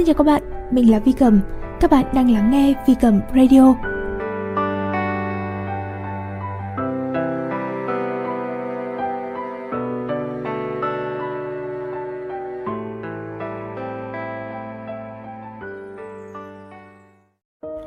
[0.00, 1.40] Xin chào các bạn, mình là Vi Cầm.
[1.80, 3.74] Các bạn đang lắng nghe Vi Cầm Radio.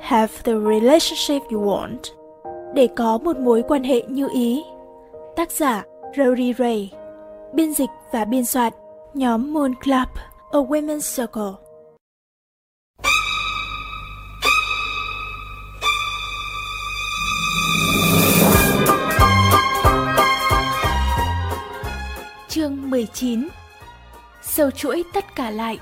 [0.02, 1.98] Have the relationship you want.
[2.74, 4.64] Để có một mối quan hệ như ý.
[5.36, 5.84] Tác giả
[6.18, 6.92] Rory Ray.
[7.54, 8.74] Biên dịch và biên soạn
[9.14, 10.08] nhóm Moon Club,
[10.52, 11.73] A Women's Circle.
[22.64, 23.48] Chương 19
[24.42, 25.80] Sâu chuỗi tất cả lại.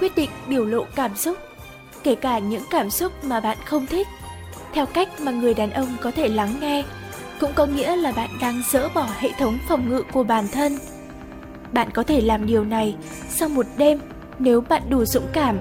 [0.00, 1.38] Quyết định biểu lộ cảm xúc,
[2.02, 4.06] Kể cả những cảm xúc mà bạn không thích,
[4.72, 6.84] Theo cách mà người đàn ông có thể lắng nghe,
[7.40, 10.78] Cũng có nghĩa là bạn đang dỡ bỏ hệ thống phòng ngự của bản thân.
[11.72, 12.96] Bạn có thể làm điều này
[13.28, 14.00] sau một đêm
[14.38, 15.58] nếu bạn đủ dũng cảm,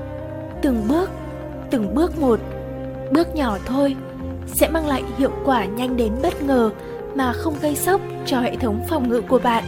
[0.62, 1.10] từng bước
[1.74, 2.40] từng bước một,
[3.12, 3.96] bước nhỏ thôi,
[4.48, 6.70] sẽ mang lại hiệu quả nhanh đến bất ngờ
[7.16, 9.64] mà không gây sốc cho hệ thống phòng ngự của bạn.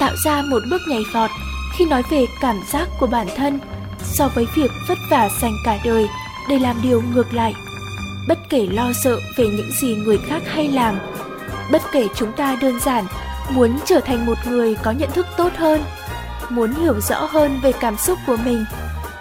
[0.00, 1.30] Tạo ra một bước nhảy vọt
[1.76, 3.58] khi nói về cảm giác của bản thân
[4.02, 6.08] so với việc vất vả dành cả đời
[6.48, 7.54] để làm điều ngược lại.
[8.28, 10.98] Bất kể lo sợ về những gì người khác hay làm,
[11.72, 13.04] bất kể chúng ta đơn giản
[13.50, 15.80] muốn trở thành một người có nhận thức tốt hơn
[16.50, 18.64] muốn hiểu rõ hơn về cảm xúc của mình,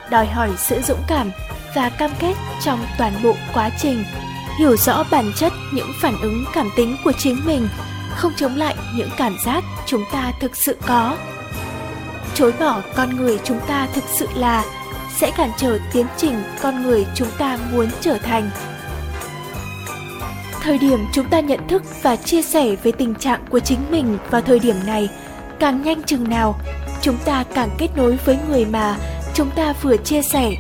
[0.10, 1.32] đòi hỏi sự dũng cảm
[1.76, 4.04] và cam kết trong toàn bộ quá trình,
[4.60, 7.68] hiểu rõ bản chất những phản ứng cảm tính của chính mình,
[8.16, 11.18] không chống lại những cảm giác chúng ta thực sự có.
[12.34, 14.64] Chối bỏ con người chúng ta thực sự là
[15.18, 18.50] sẽ cản trở tiến trình con người chúng ta muốn trở thành.
[20.62, 24.18] Thời điểm chúng ta nhận thức và chia sẻ về tình trạng của chính mình
[24.32, 25.10] vào thời điểm này,
[25.60, 26.60] càng nhanh chừng nào
[27.06, 28.98] chúng ta càng kết nối với người mà
[29.34, 30.52] chúng ta vừa chia sẻ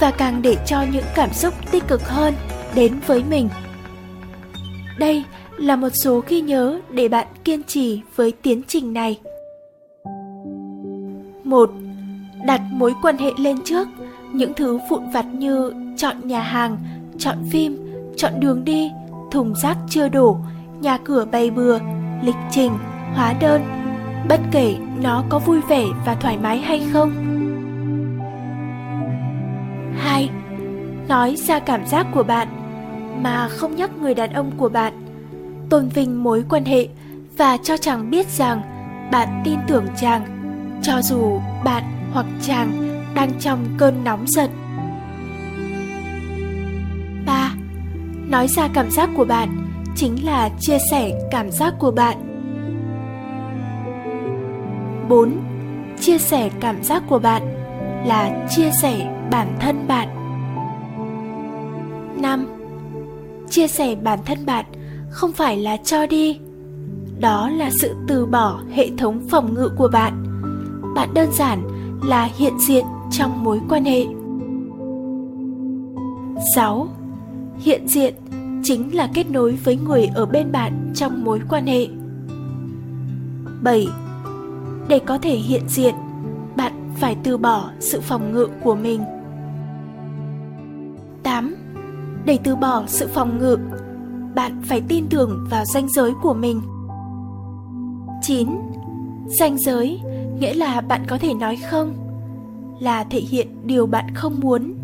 [0.00, 2.34] và càng để cho những cảm xúc tích cực hơn
[2.74, 3.48] đến với mình.
[4.98, 5.24] Đây
[5.56, 9.18] là một số ghi nhớ để bạn kiên trì với tiến trình này.
[11.44, 11.70] Một,
[12.46, 13.88] đặt mối quan hệ lên trước,
[14.32, 16.78] những thứ vụn vặt như chọn nhà hàng,
[17.18, 18.90] chọn phim, chọn đường đi,
[19.30, 20.38] thùng rác chưa đổ
[20.80, 21.78] nhà cửa bày bừa,
[22.22, 22.72] lịch trình,
[23.14, 23.85] hóa đơn
[24.28, 27.12] bất kể nó có vui vẻ và thoải mái hay không.
[29.98, 30.30] 2.
[31.08, 32.48] Nói ra cảm giác của bạn
[33.22, 34.92] mà không nhắc người đàn ông của bạn.
[35.70, 36.88] Tôn vinh mối quan hệ
[37.36, 38.62] và cho chàng biết rằng
[39.12, 40.22] bạn tin tưởng chàng,
[40.82, 42.72] cho dù bạn hoặc chàng
[43.14, 44.50] đang trong cơn nóng giận.
[47.26, 47.52] 3.
[48.28, 49.48] Nói ra cảm giác của bạn
[49.96, 52.25] chính là chia sẻ cảm giác của bạn
[55.08, 55.32] 4.
[56.00, 57.42] Chia sẻ cảm giác của bạn
[58.06, 60.08] là chia sẻ bản thân bạn.
[62.22, 62.46] 5.
[63.50, 64.64] Chia sẻ bản thân bạn
[65.10, 66.38] không phải là cho đi.
[67.20, 70.24] Đó là sự từ bỏ hệ thống phòng ngự của bạn.
[70.94, 71.62] Bạn đơn giản
[72.04, 74.04] là hiện diện trong mối quan hệ.
[76.54, 76.88] 6.
[77.58, 78.14] Hiện diện
[78.64, 81.86] chính là kết nối với người ở bên bạn trong mối quan hệ.
[83.62, 83.88] 7
[84.88, 85.94] để có thể hiện diện
[86.56, 89.00] bạn phải từ bỏ sự phòng ngự của mình
[91.22, 91.54] 8.
[92.24, 93.58] Để từ bỏ sự phòng ngự,
[94.34, 96.62] bạn phải tin tưởng vào ranh giới của mình.
[98.22, 98.48] 9.
[99.26, 100.00] Ranh giới
[100.40, 101.94] nghĩa là bạn có thể nói không,
[102.80, 104.74] là thể hiện điều bạn không muốn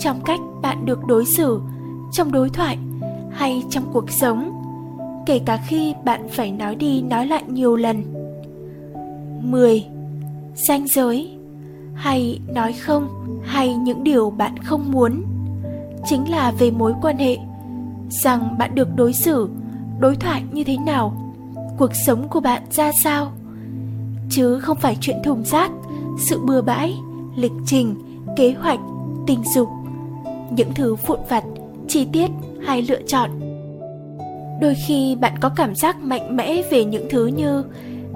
[0.00, 1.60] trong cách bạn được đối xử,
[2.12, 2.78] trong đối thoại
[3.30, 4.50] hay trong cuộc sống,
[5.26, 8.23] kể cả khi bạn phải nói đi nói lại nhiều lần
[9.44, 9.84] 10.
[10.54, 11.30] danh giới.
[11.94, 13.08] Hay nói không,
[13.44, 15.24] hay những điều bạn không muốn.
[16.06, 17.36] Chính là về mối quan hệ.
[18.08, 19.48] Rằng bạn được đối xử,
[19.98, 21.32] đối thoại như thế nào?
[21.78, 23.32] Cuộc sống của bạn ra sao?
[24.30, 25.70] Chứ không phải chuyện thùng rác,
[26.18, 26.94] sự bừa bãi,
[27.36, 27.94] lịch trình,
[28.36, 28.80] kế hoạch,
[29.26, 29.68] tình dục.
[30.50, 31.44] Những thứ vụn vặt,
[31.88, 32.30] chi tiết
[32.62, 33.30] hay lựa chọn.
[34.60, 37.64] Đôi khi bạn có cảm giác mạnh mẽ về những thứ như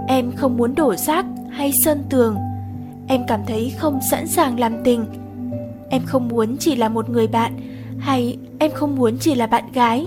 [0.08, 2.36] em không muốn đổ rác hay sơn tường.
[3.06, 5.04] Em cảm thấy không sẵn sàng làm tình.
[5.90, 7.52] Em không muốn chỉ là một người bạn
[7.98, 10.06] hay em không muốn chỉ là bạn gái.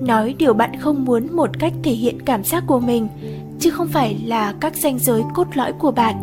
[0.00, 3.08] Nói điều bạn không muốn một cách thể hiện cảm giác của mình,
[3.60, 6.16] chứ không phải là các ranh giới cốt lõi của bạn.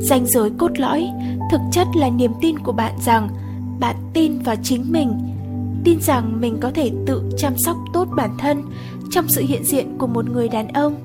[0.00, 1.08] Ranh giới cốt lõi
[1.50, 3.28] thực chất là niềm tin của bạn rằng
[3.80, 5.12] bạn tin vào chính mình,
[5.84, 8.62] tin rằng mình có thể tự chăm sóc tốt bản thân
[9.10, 10.96] trong sự hiện diện của một người đàn ông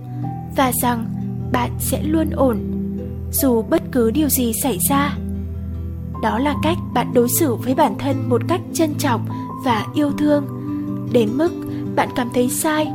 [0.55, 1.05] và rằng
[1.51, 2.57] bạn sẽ luôn ổn
[3.31, 5.17] dù bất cứ điều gì xảy ra.
[6.23, 9.25] Đó là cách bạn đối xử với bản thân một cách trân trọng
[9.65, 10.45] và yêu thương,
[11.13, 11.51] đến mức
[11.95, 12.91] bạn cảm thấy sai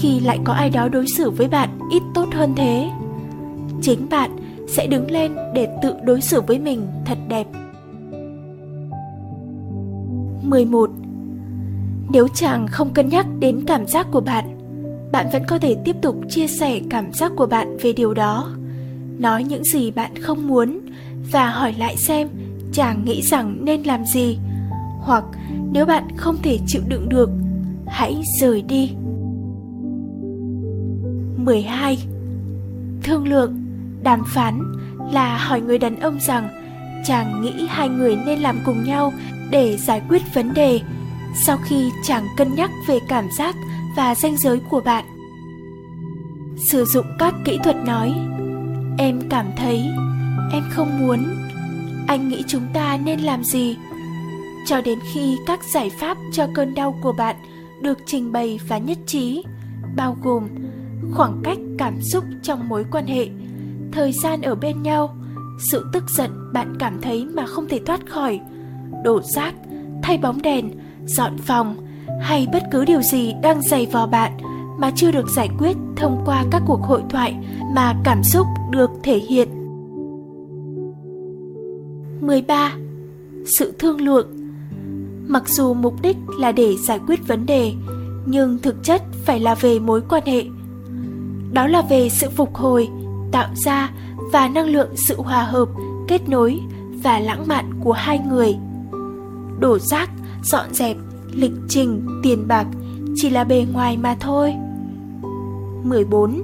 [0.00, 2.90] khi lại có ai đó đối xử với bạn ít tốt hơn thế.
[3.82, 4.36] Chính bạn
[4.68, 7.46] sẽ đứng lên để tự đối xử với mình thật đẹp.
[10.42, 10.90] 11
[12.12, 14.51] nếu chàng không cân nhắc đến cảm giác của bạn
[15.12, 18.50] bạn vẫn có thể tiếp tục chia sẻ cảm giác của bạn về điều đó.
[19.18, 20.80] Nói những gì bạn không muốn
[21.32, 22.28] và hỏi lại xem
[22.72, 24.38] chàng nghĩ rằng nên làm gì.
[25.00, 25.24] Hoặc
[25.72, 27.30] nếu bạn không thể chịu đựng được,
[27.86, 28.90] hãy rời đi.
[31.36, 31.98] 12
[33.02, 33.64] thương lượng,
[34.02, 34.60] đàm phán
[35.12, 36.48] là hỏi người đàn ông rằng
[37.06, 39.12] chàng nghĩ hai người nên làm cùng nhau
[39.50, 40.80] để giải quyết vấn đề.
[41.46, 43.56] Sau khi chàng cân nhắc về cảm giác
[43.96, 45.04] và ranh giới của bạn.
[46.70, 48.14] Sử dụng các kỹ thuật nói,
[48.98, 49.90] em cảm thấy
[50.52, 51.24] em không muốn.
[52.06, 53.76] Anh nghĩ chúng ta nên làm gì?
[54.66, 57.36] Cho đến khi các giải pháp cho cơn đau của bạn
[57.82, 59.42] được trình bày và nhất trí,
[59.96, 60.48] bao gồm
[61.14, 63.28] khoảng cách cảm xúc trong mối quan hệ,
[63.92, 65.16] thời gian ở bên nhau,
[65.70, 68.40] sự tức giận bạn cảm thấy mà không thể thoát khỏi
[69.04, 69.54] đổ rác,
[70.02, 70.70] thay bóng đèn,
[71.06, 71.76] dọn phòng
[72.20, 74.32] hay bất cứ điều gì đang dày vò bạn
[74.78, 77.36] mà chưa được giải quyết thông qua các cuộc hội thoại
[77.74, 79.48] mà cảm xúc được thể hiện.
[82.20, 82.72] 13.
[83.46, 84.42] Sự thương lượng
[85.26, 87.72] Mặc dù mục đích là để giải quyết vấn đề,
[88.26, 90.44] nhưng thực chất phải là về mối quan hệ.
[91.52, 92.88] Đó là về sự phục hồi,
[93.32, 93.90] tạo ra
[94.32, 95.68] và năng lượng sự hòa hợp,
[96.08, 96.60] kết nối
[97.02, 98.56] và lãng mạn của hai người.
[99.60, 100.10] Đổ rác,
[100.42, 100.96] dọn dẹp
[101.34, 102.66] lịch trình, tiền bạc
[103.16, 104.54] chỉ là bề ngoài mà thôi.
[105.84, 106.42] 14.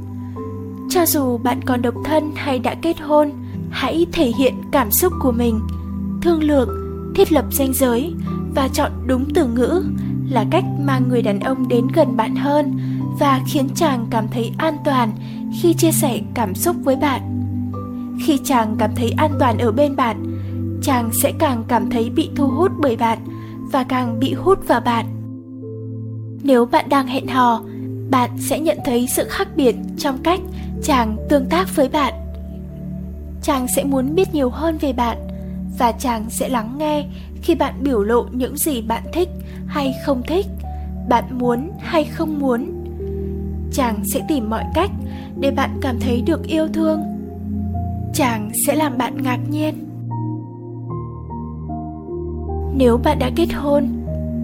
[0.90, 3.31] Cho dù bạn còn độc thân hay đã kết hôn,
[3.70, 5.61] hãy thể hiện cảm xúc của mình,
[6.23, 6.69] thương lượng,
[7.14, 8.14] thiết lập ranh giới
[8.55, 9.82] và chọn đúng từ ngữ
[10.31, 12.79] là cách mang người đàn ông đến gần bạn hơn
[13.19, 15.12] và khiến chàng cảm thấy an toàn
[15.62, 17.20] khi chia sẻ cảm xúc với bạn.
[18.26, 20.25] Khi chàng cảm thấy an toàn ở bên bạn,
[20.82, 23.19] chàng sẽ càng cảm thấy bị thu hút bởi bạn
[23.73, 25.06] và càng bị hút vào bạn.
[26.43, 27.62] Nếu bạn đang hẹn hò,
[28.11, 30.41] bạn sẽ nhận thấy sự khác biệt trong cách
[30.82, 32.15] chàng tương tác với bạn.
[33.43, 35.19] Chàng sẽ muốn biết nhiều hơn về bạn
[35.79, 37.05] và chàng sẽ lắng nghe
[37.43, 39.29] khi bạn biểu lộ những gì bạn thích
[39.67, 40.47] hay không thích,
[41.09, 42.85] bạn muốn hay không muốn.
[43.73, 44.91] Chàng sẽ tìm mọi cách
[45.41, 47.03] để bạn cảm thấy được yêu thương.
[48.15, 49.88] Chàng sẽ làm bạn ngạc nhiên
[52.78, 53.88] nếu bạn đã kết hôn,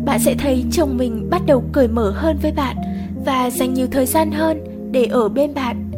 [0.05, 2.77] bạn sẽ thấy chồng mình bắt đầu cởi mở hơn với bạn
[3.25, 5.91] và dành nhiều thời gian hơn để ở bên bạn.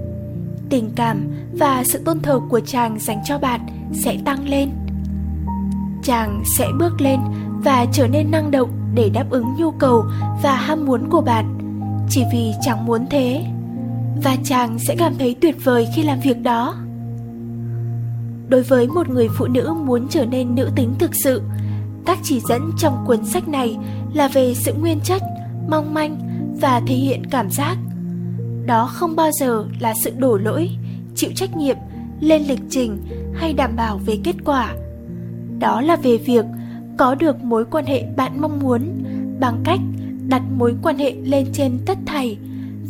[0.71, 3.61] Tình cảm và sự tôn thờ của chàng dành cho bạn
[3.93, 4.71] sẽ tăng lên.
[6.03, 7.21] Chàng sẽ bước lên
[7.65, 10.05] và trở nên năng động để đáp ứng nhu cầu
[10.43, 11.59] và ham muốn của bạn.
[12.11, 13.45] Chỉ vì chàng muốn thế
[14.23, 16.75] và chàng sẽ cảm thấy tuyệt vời khi làm việc đó.
[18.49, 21.43] Đối với một người phụ nữ muốn trở nên nữ tính thực sự
[22.07, 23.77] các chỉ dẫn trong cuốn sách này
[24.15, 25.23] là về sự nguyên chất,
[25.69, 26.19] mong manh
[26.61, 27.77] và thể hiện cảm giác.
[28.67, 30.71] Đó không bao giờ là sự đổ lỗi,
[31.15, 31.77] chịu trách nhiệm,
[32.21, 32.99] lên lịch trình
[33.35, 34.75] hay đảm bảo về kết quả.
[35.59, 36.45] Đó là về việc
[36.99, 39.05] có được mối quan hệ bạn mong muốn
[39.41, 39.81] bằng cách
[40.29, 42.39] đặt mối quan hệ lên trên tất thảy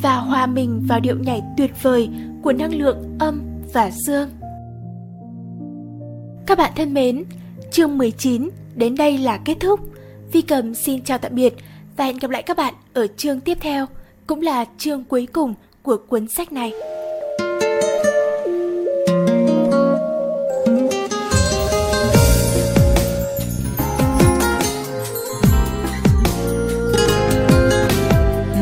[0.03, 2.09] và hòa mình vào điệu nhảy tuyệt vời
[2.43, 3.43] của năng lượng âm
[3.73, 4.29] và dương.
[6.47, 7.25] Các bạn thân mến,
[7.71, 9.80] chương 19 đến đây là kết thúc.
[10.32, 11.54] Vi Cầm xin chào tạm biệt
[11.98, 13.86] và hẹn gặp lại các bạn ở chương tiếp theo,
[14.28, 16.72] cũng là chương cuối cùng của cuốn sách này.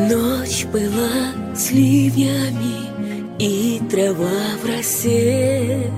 [0.10, 2.90] Ночь была с ливнями
[3.40, 5.92] и трава в росе.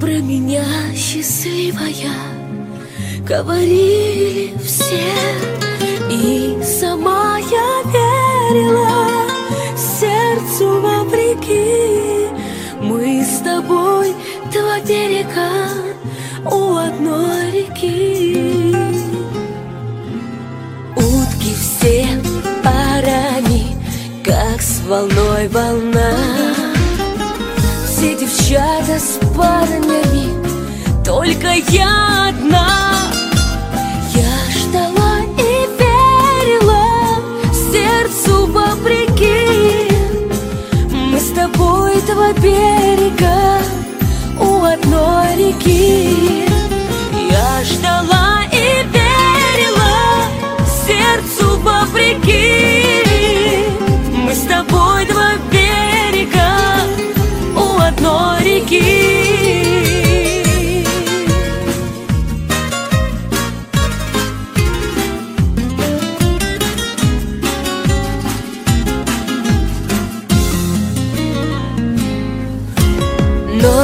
[0.00, 0.64] Про меня
[0.94, 2.37] счастливая
[3.29, 5.05] говорили все
[6.09, 9.29] И сама я верила
[9.77, 12.27] сердцу вопреки.
[12.81, 14.15] Мы с тобой
[14.51, 15.51] два берега
[16.45, 18.75] у одной реки.
[20.95, 22.07] Утки все
[22.63, 23.75] парами,
[24.25, 26.13] как с волной волна.
[27.85, 30.33] Все девчата с парнями,
[31.05, 32.98] только я одна
[42.05, 43.61] два берега
[44.39, 46.38] у одной реки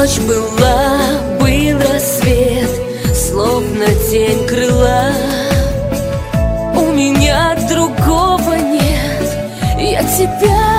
[0.06, 1.00] Ночь была,
[1.40, 2.70] был рассвет,
[3.16, 5.10] словно тень крыла.
[6.76, 9.36] У меня другого нет,
[9.80, 10.75] я тебя.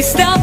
[0.00, 0.41] stop